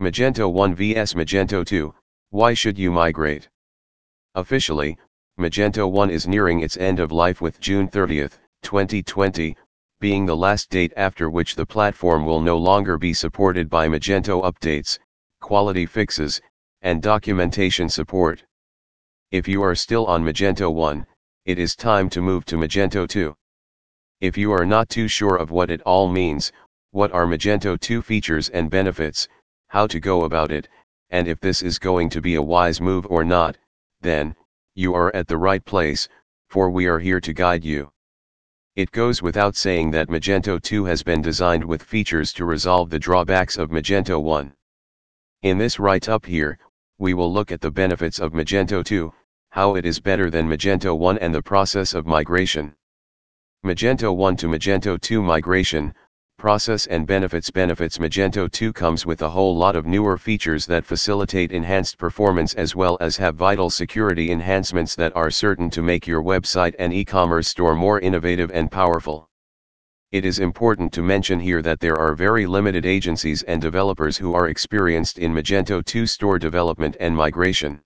Magento 0.00 0.50
1 0.50 0.74
vs 0.74 1.12
Magento 1.12 1.62
2, 1.62 1.94
why 2.30 2.54
should 2.54 2.78
you 2.78 2.90
migrate? 2.90 3.50
Officially, 4.34 4.96
Magento 5.38 5.90
1 5.90 6.08
is 6.08 6.26
nearing 6.26 6.60
its 6.60 6.78
end 6.78 7.00
of 7.00 7.12
life 7.12 7.42
with 7.42 7.60
June 7.60 7.86
30, 7.86 8.28
2020, 8.62 9.54
being 10.00 10.24
the 10.24 10.34
last 10.34 10.70
date 10.70 10.94
after 10.96 11.28
which 11.28 11.54
the 11.54 11.66
platform 11.66 12.24
will 12.24 12.40
no 12.40 12.56
longer 12.56 12.96
be 12.96 13.12
supported 13.12 13.68
by 13.68 13.88
Magento 13.88 14.42
updates, 14.42 14.98
quality 15.42 15.84
fixes, 15.84 16.40
and 16.80 17.02
documentation 17.02 17.90
support. 17.90 18.42
If 19.30 19.46
you 19.46 19.62
are 19.62 19.74
still 19.74 20.06
on 20.06 20.24
Magento 20.24 20.72
1, 20.72 21.06
it 21.44 21.58
is 21.58 21.76
time 21.76 22.08
to 22.08 22.22
move 22.22 22.46
to 22.46 22.56
Magento 22.56 23.06
2. 23.06 23.36
If 24.22 24.38
you 24.38 24.50
are 24.52 24.64
not 24.64 24.88
too 24.88 25.08
sure 25.08 25.36
of 25.36 25.50
what 25.50 25.70
it 25.70 25.82
all 25.82 26.08
means, 26.08 26.52
what 26.92 27.12
are 27.12 27.26
Magento 27.26 27.78
2 27.78 28.00
features 28.00 28.48
and 28.48 28.70
benefits, 28.70 29.28
how 29.70 29.86
to 29.86 30.00
go 30.00 30.24
about 30.24 30.50
it, 30.50 30.68
and 31.10 31.28
if 31.28 31.38
this 31.38 31.62
is 31.62 31.78
going 31.78 32.08
to 32.08 32.20
be 32.20 32.34
a 32.34 32.42
wise 32.42 32.80
move 32.80 33.06
or 33.06 33.24
not, 33.24 33.56
then, 34.00 34.34
you 34.74 34.94
are 34.94 35.14
at 35.14 35.28
the 35.28 35.36
right 35.38 35.64
place, 35.64 36.08
for 36.48 36.70
we 36.70 36.86
are 36.86 36.98
here 36.98 37.20
to 37.20 37.32
guide 37.32 37.64
you. 37.64 37.88
It 38.74 38.90
goes 38.90 39.22
without 39.22 39.54
saying 39.54 39.92
that 39.92 40.08
Magento 40.08 40.60
2 40.60 40.84
has 40.86 41.04
been 41.04 41.22
designed 41.22 41.64
with 41.64 41.84
features 41.84 42.32
to 42.32 42.44
resolve 42.44 42.90
the 42.90 42.98
drawbacks 42.98 43.58
of 43.58 43.70
Magento 43.70 44.20
1. 44.20 44.52
In 45.42 45.58
this 45.58 45.78
write-up 45.78 46.26
here, 46.26 46.58
we 46.98 47.14
will 47.14 47.32
look 47.32 47.52
at 47.52 47.60
the 47.60 47.70
benefits 47.70 48.18
of 48.18 48.32
Magento 48.32 48.84
2, 48.84 49.12
how 49.50 49.76
it 49.76 49.86
is 49.86 50.00
better 50.00 50.30
than 50.30 50.48
Magento 50.48 50.98
1 50.98 51.18
and 51.18 51.32
the 51.32 51.42
process 51.42 51.94
of 51.94 52.06
migration. 52.06 52.74
Magento 53.64 54.12
1 54.12 54.36
to 54.38 54.48
Magento 54.48 55.00
2 55.00 55.22
migration, 55.22 55.94
process 56.40 56.86
and 56.86 57.06
benefits 57.06 57.50
Benefits 57.50 57.98
Magento 57.98 58.50
2 58.50 58.72
comes 58.72 59.04
with 59.04 59.20
a 59.20 59.28
whole 59.28 59.54
lot 59.54 59.76
of 59.76 59.84
newer 59.84 60.16
features 60.16 60.64
that 60.64 60.86
facilitate 60.86 61.52
enhanced 61.52 61.98
performance 61.98 62.54
as 62.54 62.74
well 62.74 62.96
as 63.02 63.18
have 63.18 63.34
vital 63.34 63.68
security 63.68 64.32
enhancements 64.32 64.94
that 64.94 65.14
are 65.14 65.30
certain 65.30 65.68
to 65.68 65.82
make 65.82 66.06
your 66.06 66.22
website 66.22 66.74
and 66.78 66.94
e-commerce 66.94 67.46
store 67.46 67.76
more 67.76 68.00
innovative 68.00 68.50
and 68.52 68.70
powerful. 68.70 69.28
It 70.12 70.24
is 70.24 70.38
important 70.38 70.94
to 70.94 71.02
mention 71.02 71.38
here 71.38 71.60
that 71.60 71.78
there 71.78 71.98
are 71.98 72.14
very 72.14 72.46
limited 72.46 72.86
agencies 72.86 73.42
and 73.42 73.60
developers 73.60 74.16
who 74.16 74.32
are 74.32 74.48
experienced 74.48 75.18
in 75.18 75.34
Magento 75.34 75.84
2 75.84 76.06
store 76.06 76.38
development 76.38 76.96
and 77.00 77.14
migration. 77.14 77.82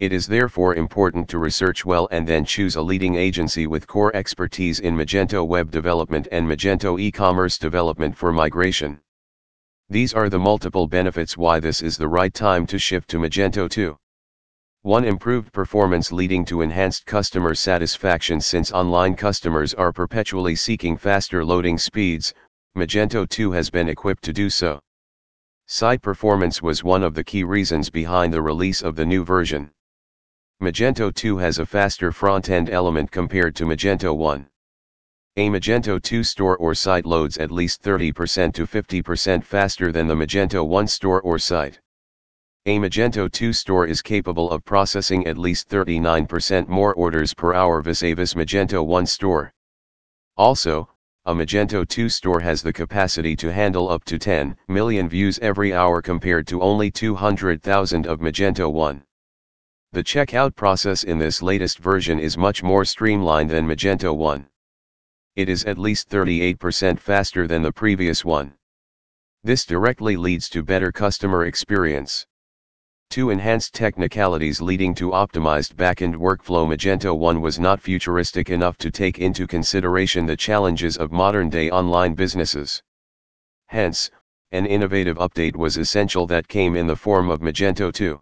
It 0.00 0.14
is 0.14 0.26
therefore 0.26 0.76
important 0.76 1.28
to 1.28 1.38
research 1.38 1.84
well 1.84 2.08
and 2.10 2.26
then 2.26 2.46
choose 2.46 2.76
a 2.76 2.80
leading 2.80 3.16
agency 3.16 3.66
with 3.66 3.86
core 3.86 4.16
expertise 4.16 4.80
in 4.80 4.96
Magento 4.96 5.46
web 5.46 5.70
development 5.70 6.26
and 6.32 6.48
Magento 6.48 6.98
e-commerce 6.98 7.58
development 7.58 8.16
for 8.16 8.32
migration. 8.32 8.98
These 9.90 10.14
are 10.14 10.30
the 10.30 10.38
multiple 10.38 10.86
benefits 10.86 11.36
why 11.36 11.60
this 11.60 11.82
is 11.82 11.98
the 11.98 12.08
right 12.08 12.32
time 12.32 12.66
to 12.68 12.78
shift 12.78 13.10
to 13.10 13.18
Magento 13.18 13.68
2. 13.68 13.94
1. 14.80 15.04
Improved 15.04 15.52
performance 15.52 16.10
leading 16.10 16.46
to 16.46 16.62
enhanced 16.62 17.04
customer 17.04 17.54
satisfaction 17.54 18.40
since 18.40 18.72
online 18.72 19.14
customers 19.14 19.74
are 19.74 19.92
perpetually 19.92 20.54
seeking 20.54 20.96
faster 20.96 21.44
loading 21.44 21.76
speeds, 21.76 22.32
Magento 22.74 23.28
2 23.28 23.52
has 23.52 23.68
been 23.68 23.90
equipped 23.90 24.24
to 24.24 24.32
do 24.32 24.48
so. 24.48 24.80
Site 25.66 26.00
performance 26.00 26.62
was 26.62 26.82
one 26.82 27.02
of 27.02 27.12
the 27.12 27.22
key 27.22 27.44
reasons 27.44 27.90
behind 27.90 28.32
the 28.32 28.40
release 28.40 28.80
of 28.80 28.96
the 28.96 29.04
new 29.04 29.26
version. 29.26 29.70
Magento 30.62 31.10
2 31.14 31.38
has 31.38 31.58
a 31.58 31.64
faster 31.64 32.12
front-end 32.12 32.68
element 32.68 33.10
compared 33.10 33.56
to 33.56 33.64
Magento 33.64 34.14
1. 34.14 34.46
A 35.38 35.48
Magento 35.48 36.02
2 36.02 36.22
store 36.22 36.54
or 36.58 36.74
site 36.74 37.06
loads 37.06 37.38
at 37.38 37.50
least 37.50 37.82
30% 37.82 38.52
to 38.52 38.66
50% 38.66 39.42
faster 39.42 39.90
than 39.90 40.06
the 40.06 40.14
Magento 40.14 40.62
1 40.66 40.86
store 40.86 41.22
or 41.22 41.38
site. 41.38 41.80
A 42.66 42.78
Magento 42.78 43.32
2 43.32 43.54
store 43.54 43.86
is 43.86 44.02
capable 44.02 44.50
of 44.50 44.62
processing 44.66 45.26
at 45.26 45.38
least 45.38 45.70
39% 45.70 46.68
more 46.68 46.92
orders 46.92 47.32
per 47.32 47.54
hour 47.54 47.80
vis-a-vis 47.80 48.34
Magento 48.34 48.84
1 48.84 49.06
store. 49.06 49.54
Also, 50.36 50.90
a 51.24 51.32
Magento 51.32 51.88
2 51.88 52.10
store 52.10 52.40
has 52.40 52.60
the 52.60 52.72
capacity 52.74 53.34
to 53.34 53.50
handle 53.50 53.88
up 53.88 54.04
to 54.04 54.18
10 54.18 54.54
million 54.68 55.08
views 55.08 55.38
every 55.38 55.72
hour 55.72 56.02
compared 56.02 56.46
to 56.48 56.60
only 56.60 56.90
200,000 56.90 58.06
of 58.06 58.20
Magento 58.20 58.70
1. 58.70 59.02
The 59.92 60.04
checkout 60.04 60.54
process 60.54 61.02
in 61.02 61.18
this 61.18 61.42
latest 61.42 61.80
version 61.80 62.20
is 62.20 62.38
much 62.38 62.62
more 62.62 62.84
streamlined 62.84 63.50
than 63.50 63.66
Magento 63.66 64.16
1. 64.16 64.46
It 65.34 65.48
is 65.48 65.64
at 65.64 65.78
least 65.78 66.08
38% 66.08 67.00
faster 67.00 67.48
than 67.48 67.62
the 67.62 67.72
previous 67.72 68.24
one. 68.24 68.54
This 69.42 69.66
directly 69.66 70.16
leads 70.16 70.48
to 70.50 70.62
better 70.62 70.92
customer 70.92 71.46
experience. 71.46 72.24
2. 73.08 73.30
Enhanced 73.30 73.74
technicalities 73.74 74.60
leading 74.60 74.94
to 74.94 75.10
optimized 75.10 75.74
backend 75.74 76.14
workflow 76.14 76.68
Magento 76.68 77.18
1 77.18 77.40
was 77.40 77.58
not 77.58 77.80
futuristic 77.80 78.48
enough 78.48 78.78
to 78.78 78.92
take 78.92 79.18
into 79.18 79.44
consideration 79.44 80.24
the 80.24 80.36
challenges 80.36 80.98
of 80.98 81.10
modern-day 81.10 81.68
online 81.68 82.14
businesses. 82.14 82.80
Hence, 83.66 84.12
an 84.52 84.66
innovative 84.66 85.16
update 85.16 85.56
was 85.56 85.76
essential 85.76 86.28
that 86.28 86.46
came 86.46 86.76
in 86.76 86.86
the 86.86 86.94
form 86.94 87.28
of 87.28 87.40
Magento 87.40 87.92
2. 87.92 88.20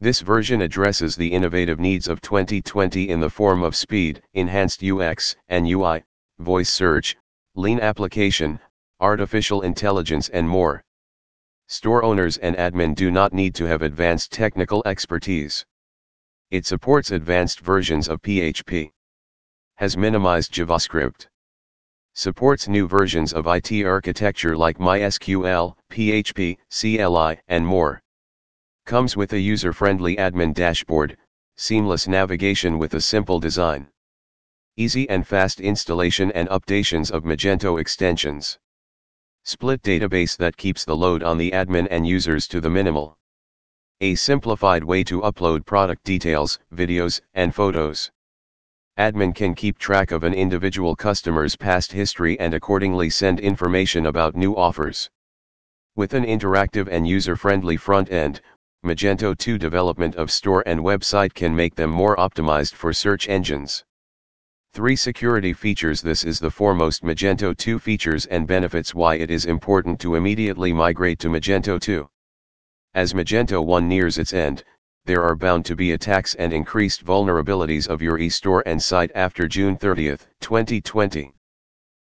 This 0.00 0.20
version 0.20 0.60
addresses 0.60 1.16
the 1.16 1.32
innovative 1.32 1.78
needs 1.78 2.08
of 2.08 2.20
2020 2.20 3.08
in 3.08 3.20
the 3.20 3.30
form 3.30 3.62
of 3.62 3.76
speed, 3.76 4.22
enhanced 4.34 4.82
UX 4.82 5.36
and 5.48 5.66
UI, 5.68 6.04
voice 6.38 6.70
search, 6.70 7.16
lean 7.54 7.80
application, 7.80 8.60
artificial 9.00 9.62
intelligence 9.62 10.28
and 10.28 10.48
more. 10.48 10.84
Store 11.68 12.02
owners 12.04 12.36
and 12.38 12.56
admin 12.56 12.94
do 12.94 13.10
not 13.10 13.32
need 13.32 13.54
to 13.54 13.64
have 13.64 13.82
advanced 13.82 14.32
technical 14.32 14.82
expertise. 14.84 15.64
It 16.50 16.66
supports 16.66 17.10
advanced 17.10 17.60
versions 17.60 18.08
of 18.08 18.20
PHP. 18.20 18.92
Has 19.76 19.96
minimized 19.96 20.52
JavaScript. 20.52 21.26
Supports 22.14 22.68
new 22.68 22.86
versions 22.86 23.32
of 23.32 23.46
IT 23.46 23.84
architecture 23.84 24.56
like 24.56 24.78
MySQL, 24.78 25.76
PHP, 25.90 26.58
CLI, 26.70 27.40
and 27.48 27.66
more. 27.66 28.03
Comes 28.86 29.16
with 29.16 29.32
a 29.32 29.40
user-friendly 29.40 30.16
admin 30.16 30.52
dashboard, 30.52 31.16
seamless 31.56 32.06
navigation 32.06 32.78
with 32.78 32.92
a 32.92 33.00
simple 33.00 33.40
design. 33.40 33.88
Easy 34.76 35.08
and 35.08 35.26
fast 35.26 35.58
installation 35.58 36.30
and 36.32 36.50
updations 36.50 37.10
of 37.10 37.24
Magento 37.24 37.80
extensions. 37.80 38.58
Split 39.42 39.80
database 39.80 40.36
that 40.36 40.58
keeps 40.58 40.84
the 40.84 40.94
load 40.94 41.22
on 41.22 41.38
the 41.38 41.50
admin 41.52 41.88
and 41.90 42.06
users 42.06 42.46
to 42.48 42.60
the 42.60 42.68
minimal. 42.68 43.16
A 44.02 44.16
simplified 44.16 44.84
way 44.84 45.02
to 45.04 45.22
upload 45.22 45.64
product 45.64 46.04
details, 46.04 46.58
videos, 46.74 47.22
and 47.32 47.54
photos. 47.54 48.10
Admin 48.98 49.34
can 49.34 49.54
keep 49.54 49.78
track 49.78 50.10
of 50.10 50.24
an 50.24 50.34
individual 50.34 50.94
customer's 50.94 51.56
past 51.56 51.90
history 51.90 52.38
and 52.38 52.52
accordingly 52.52 53.08
send 53.08 53.40
information 53.40 54.04
about 54.04 54.36
new 54.36 54.54
offers. 54.54 55.08
With 55.96 56.12
an 56.12 56.24
interactive 56.24 56.88
and 56.90 57.08
user-friendly 57.08 57.76
front 57.76 58.10
end, 58.10 58.42
Magento 58.84 59.34
2 59.36 59.56
development 59.56 60.14
of 60.16 60.30
store 60.30 60.62
and 60.66 60.78
website 60.78 61.32
can 61.32 61.56
make 61.56 61.74
them 61.74 61.88
more 61.88 62.16
optimized 62.16 62.74
for 62.74 62.92
search 62.92 63.30
engines. 63.30 63.82
3 64.74 64.94
Security 64.94 65.54
features 65.54 66.02
This 66.02 66.22
is 66.22 66.38
the 66.38 66.50
foremost 66.50 67.02
Magento 67.02 67.56
2 67.56 67.78
features 67.78 68.26
and 68.26 68.46
benefits 68.46 68.94
why 68.94 69.14
it 69.14 69.30
is 69.30 69.46
important 69.46 69.98
to 70.00 70.16
immediately 70.16 70.70
migrate 70.70 71.18
to 71.20 71.30
Magento 71.30 71.80
2. 71.80 72.06
As 72.92 73.14
Magento 73.14 73.64
1 73.64 73.88
nears 73.88 74.18
its 74.18 74.34
end, 74.34 74.62
there 75.06 75.22
are 75.22 75.34
bound 75.34 75.64
to 75.64 75.74
be 75.74 75.92
attacks 75.92 76.34
and 76.34 76.52
increased 76.52 77.06
vulnerabilities 77.06 77.88
of 77.88 78.02
your 78.02 78.18
e-store 78.18 78.62
and 78.66 78.82
site 78.82 79.12
after 79.14 79.48
June 79.48 79.78
30, 79.78 80.18
2020. 80.40 81.32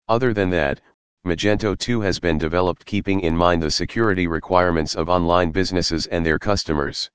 Other 0.09 0.35
than 0.35 0.51
that, 0.51 0.81
Magento 1.27 1.75
2 1.79 2.03
has 2.03 2.21
been 2.21 2.37
developed 2.37 2.85
keeping 2.85 3.21
in 3.21 3.35
mind 3.35 3.63
the 3.63 3.71
security 3.71 4.27
requirements 4.27 4.95
of 4.95 5.09
online 5.09 5.51
businesses 5.51 6.07
and 6.09 6.25
their 6.25 6.39
customers. 6.39 7.11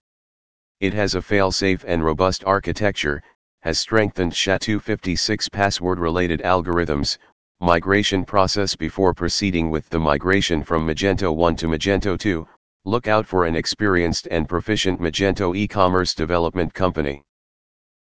It 0.79 0.95
has 0.95 1.13
a 1.13 1.21
fail-safe 1.21 1.85
and 1.85 2.03
robust 2.03 2.44
architecture, 2.44 3.21
has 3.59 3.77
strengthened 3.77 4.33
SHA-256 4.33 5.51
password-related 5.51 6.41
algorithms, 6.41 7.19
migration 7.59 8.25
process 8.25 8.75
before 8.75 9.13
proceeding 9.13 9.69
with 9.69 9.88
the 9.89 10.00
migration 10.00 10.63
from 10.63 10.88
Magento 10.88 11.35
1 11.35 11.55
to 11.57 11.67
Magento 11.67 12.17
2, 12.17 12.47
look 12.85 13.07
out 13.07 13.27
for 13.27 13.45
an 13.45 13.55
experienced 13.55 14.27
and 14.31 14.50
proficient 14.50 15.00
Magento 15.00 15.55
e-commerce 15.55 16.15
development 16.15 16.73
company. 16.73 17.21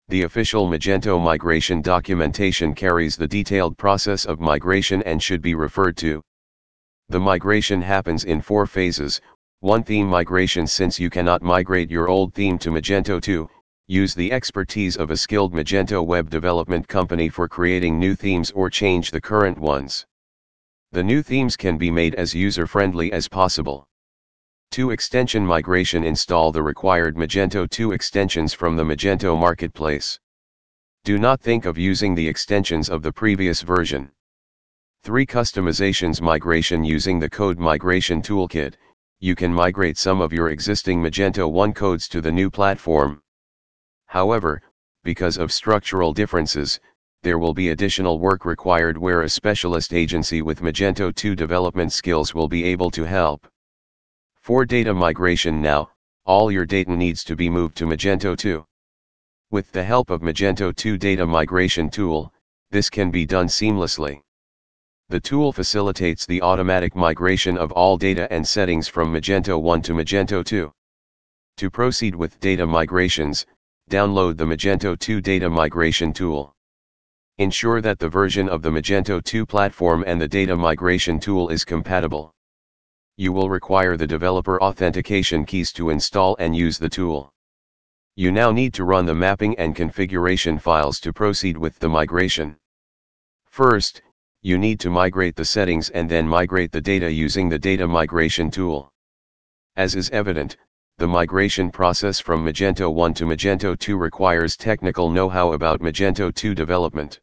The 0.09 0.21
official 0.21 0.69
Magento 0.69 1.21
migration 1.21 1.81
documentation 1.81 2.73
carries 2.73 3.17
the 3.17 3.27
detailed 3.27 3.77
process 3.77 4.23
of 4.23 4.39
migration 4.39 5.03
and 5.03 5.21
should 5.21 5.41
be 5.41 5.53
referred 5.53 5.97
to. 5.97 6.21
The 7.09 7.19
migration 7.19 7.81
happens 7.81 8.23
in 8.23 8.41
four 8.41 8.65
phases, 8.67 9.19
1 9.59 9.83
Theme 9.83 10.07
migration 10.07 10.65
Since 10.65 10.97
you 10.97 11.09
cannot 11.09 11.41
migrate 11.41 11.91
your 11.91 12.07
old 12.07 12.33
theme 12.33 12.57
to 12.59 12.71
Magento 12.71 13.21
2, 13.21 13.49
use 13.87 14.15
the 14.15 14.31
expertise 14.31 14.95
of 14.95 15.11
a 15.11 15.17
skilled 15.17 15.53
Magento 15.53 16.05
web 16.05 16.29
development 16.29 16.87
company 16.87 17.27
for 17.27 17.49
creating 17.49 17.99
new 17.99 18.15
themes 18.15 18.49
or 18.51 18.69
change 18.69 19.11
the 19.11 19.19
current 19.19 19.57
ones. 19.57 20.05
The 20.93 21.03
new 21.03 21.21
themes 21.21 21.57
can 21.57 21.77
be 21.77 21.91
made 21.91 22.15
as 22.15 22.33
user-friendly 22.33 23.11
as 23.11 23.27
possible. 23.27 23.89
2 24.71 24.91
Extension 24.91 25.45
Migration 25.45 26.03
Install 26.03 26.51
the 26.51 26.61
required 26.61 27.15
Magento 27.15 27.69
2 27.69 27.93
extensions 27.93 28.53
from 28.53 28.75
the 28.75 28.83
Magento 28.83 29.39
Marketplace. 29.39 30.19
Do 31.03 31.17
not 31.17 31.41
think 31.41 31.65
of 31.65 31.77
using 31.77 32.13
the 32.13 32.27
extensions 32.27 32.89
of 32.89 33.01
the 33.01 33.11
previous 33.11 33.61
version. 33.61 34.11
3 35.03 35.25
Customizations 35.25 36.21
Migration 36.21 36.83
Using 36.83 37.17
the 37.17 37.29
Code 37.29 37.57
Migration 37.57 38.21
Toolkit, 38.21 38.75
you 39.19 39.35
can 39.35 39.53
migrate 39.53 39.97
some 39.97 40.21
of 40.21 40.33
your 40.33 40.49
existing 40.49 41.01
Magento 41.01 41.49
1 41.49 41.73
codes 41.73 42.07
to 42.09 42.21
the 42.21 42.31
new 42.31 42.51
platform. 42.51 43.21
However, 44.07 44.61
because 45.03 45.37
of 45.37 45.51
structural 45.51 46.13
differences, 46.13 46.79
there 47.23 47.39
will 47.39 47.53
be 47.53 47.69
additional 47.69 48.19
work 48.19 48.45
required 48.45 48.97
where 48.97 49.21
a 49.21 49.29
specialist 49.29 49.93
agency 49.93 50.41
with 50.41 50.61
Magento 50.61 51.15
2 51.15 51.35
development 51.35 51.93
skills 51.93 52.35
will 52.35 52.47
be 52.47 52.63
able 52.65 52.91
to 52.91 53.05
help. 53.05 53.47
For 54.47 54.65
data 54.65 54.93
migration 54.93 55.61
now, 55.61 55.89
all 56.25 56.49
your 56.53 56.65
data 56.65 56.95
needs 56.95 57.21
to 57.25 57.35
be 57.35 57.49
moved 57.49 57.75
to 57.79 57.85
Magento 57.85 58.37
2. 58.37 58.65
With 59.51 59.69
the 59.73 59.83
help 59.83 60.09
of 60.09 60.21
Magento 60.21 60.73
2 60.73 60.97
Data 60.97 61.25
Migration 61.25 61.89
Tool, 61.89 62.33
this 62.71 62.89
can 62.89 63.11
be 63.11 63.25
done 63.25 63.47
seamlessly. 63.47 64.21
The 65.09 65.19
tool 65.19 65.51
facilitates 65.51 66.25
the 66.25 66.41
automatic 66.41 66.95
migration 66.95 67.57
of 67.57 67.73
all 67.73 67.97
data 67.97 68.25
and 68.31 68.47
settings 68.47 68.87
from 68.87 69.11
Magento 69.13 69.61
1 69.61 69.81
to 69.81 69.93
Magento 69.93 70.45
2. 70.45 70.71
To 71.57 71.69
proceed 71.69 72.15
with 72.15 72.39
data 72.39 72.65
migrations, 72.65 73.45
download 73.89 74.37
the 74.37 74.45
Magento 74.45 74.97
2 74.97 75.19
Data 75.19 75.49
Migration 75.49 76.13
Tool. 76.13 76.55
Ensure 77.37 77.81
that 77.81 77.99
the 77.99 78.07
version 78.07 78.47
of 78.47 78.61
the 78.61 78.71
Magento 78.71 79.21
2 79.21 79.45
platform 79.45 80.05
and 80.07 80.21
the 80.21 80.27
data 80.29 80.55
migration 80.55 81.19
tool 81.19 81.49
is 81.49 81.65
compatible 81.65 82.33
you 83.19 83.33
will 83.33 83.49
require 83.49 83.97
the 83.97 84.05
developer 84.05 84.61
authentication 84.61 85.43
keys 85.43 85.73
to 85.73 85.89
install 85.89 86.35
and 86.37 86.55
use 86.55 86.77
the 86.77 86.87
tool. 86.87 87.33
You 88.15 88.31
now 88.31 88.51
need 88.51 88.75
to 88.75 88.83
run 88.83 89.07
the 89.07 89.15
mapping 89.15 89.57
and 89.57 89.75
configuration 89.75 90.59
files 90.59 90.99
to 90.99 91.11
proceed 91.11 91.57
with 91.57 91.79
the 91.79 91.89
migration. 91.89 92.55
First, 93.47 94.03
you 94.43 94.59
need 94.59 94.79
to 94.81 94.91
migrate 94.91 95.35
the 95.35 95.45
settings 95.45 95.89
and 95.89 96.07
then 96.07 96.27
migrate 96.27 96.71
the 96.71 96.79
data 96.79 97.11
using 97.11 97.49
the 97.49 97.57
data 97.57 97.87
migration 97.87 98.51
tool. 98.51 98.93
As 99.75 99.95
is 99.95 100.11
evident, 100.11 100.55
the 100.99 101.07
migration 101.07 101.71
process 101.71 102.19
from 102.19 102.45
Magento 102.45 102.93
1 102.93 103.15
to 103.15 103.25
Magento 103.25 103.77
2 103.77 103.97
requires 103.97 104.55
technical 104.55 105.09
know-how 105.09 105.53
about 105.53 105.81
Magento 105.81 106.33
2 106.33 106.53
development 106.53 107.19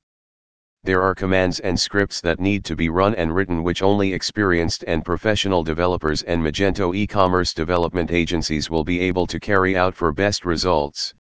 there 0.85 1.01
are 1.01 1.15
commands 1.15 1.61
and 1.61 1.81
scripts 1.81 2.21
that 2.21 2.39
need 2.39 2.63
to 2.63 2.77
be 2.77 2.91
run 2.91 3.15
and 3.15 3.35
written 3.35 3.63
which 3.63 3.83
only 3.83 4.13
experienced 4.13 4.85
and 4.87 5.03
professional 5.03 5.65
developers 5.65 6.23
and 6.25 6.43
Magento 6.43 6.95
e-commerce 6.95 7.55
development 7.55 8.13
agencies 8.13 8.69
will 8.69 8.85
be 8.85 9.01
able 9.01 9.27
to 9.27 9.41
carry 9.41 9.79
out 9.79 9.95
for 9.95 10.13
best 10.13 10.45
results. 10.45 11.15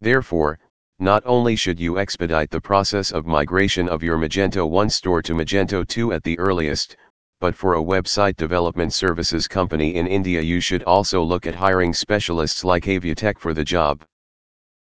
Therefore, 0.00 0.60
not 1.00 1.24
only 1.26 1.56
should 1.56 1.80
you 1.80 1.98
expedite 1.98 2.48
the 2.48 2.60
process 2.60 3.10
of 3.10 3.26
migration 3.26 3.88
of 3.88 4.04
your 4.04 4.16
Magento 4.16 4.70
1 4.70 4.88
store 4.88 5.20
to 5.20 5.34
Magento 5.34 5.86
2 5.86 6.12
at 6.12 6.22
the 6.22 6.38
earliest, 6.38 6.96
but 7.40 7.56
for 7.56 7.74
a 7.74 7.82
website 7.82 8.36
development 8.36 8.92
services 8.92 9.48
company 9.48 9.96
in 9.96 10.06
India 10.06 10.40
you 10.40 10.60
should 10.60 10.84
also 10.84 11.22
look 11.22 11.44
at 11.44 11.56
hiring 11.56 11.92
specialists 11.92 12.64
like 12.64 12.84
Aviatech 12.84 13.38
for 13.38 13.52
the 13.52 13.64
job. 13.64 14.04